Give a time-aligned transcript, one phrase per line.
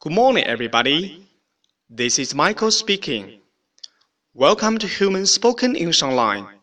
[0.00, 1.26] Good morning, everybody.
[1.88, 3.40] This is Michael speaking.
[4.32, 6.60] Welcome to Human Spoken English Online.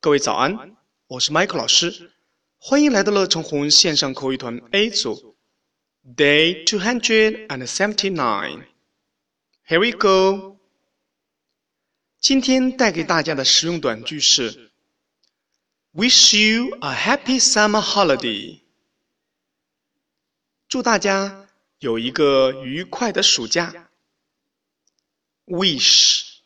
[0.00, 0.76] 各位早安，
[1.06, 2.12] 我是 Michael 老师，
[2.58, 5.36] 欢迎来到乐成红线上口语团 A 组，
[6.16, 8.66] Day two hundred and seventy-nine.
[9.66, 10.58] Here we go.
[12.20, 14.70] 今天带给大家的实用短句是：
[15.92, 18.60] Wish you a happy summer holiday.
[20.68, 21.47] 祝大家
[21.79, 23.89] 有一个愉快的暑假。
[25.45, 26.39] Wish，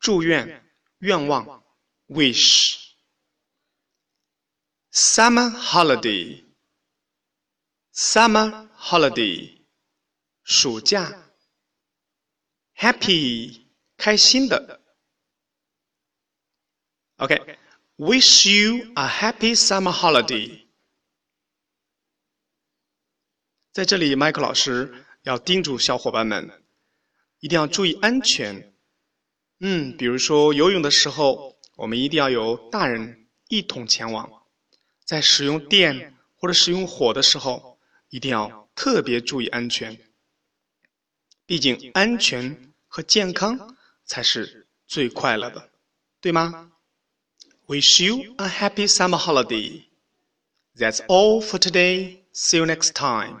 [0.00, 0.68] 祝愿、
[0.98, 1.64] 愿望。
[2.08, 2.80] Wish。
[4.90, 5.50] Summer
[7.92, 9.62] holiday，summer holiday，
[10.42, 11.30] 暑假。
[12.76, 13.66] Happy，
[13.96, 14.80] 开心的。
[17.16, 20.63] OK，Wish you a happy summer holiday。
[23.74, 26.48] 在这里，麦克老师要叮嘱小伙伴们，
[27.40, 28.72] 一定要注意安全。
[29.58, 34.30] 嗯，比如说游泳的时候，我们一定要有大人一同前往；
[35.04, 39.98] 在使用电或者使用火的时候，一定要特别注意安全。
[41.44, 45.70] 毕竟，安全和健康才是最快乐的，
[46.20, 46.70] 对吗
[47.66, 49.82] ？Wish you a happy summer holiday.
[50.76, 52.18] That's all for today.
[52.32, 53.40] See you next time.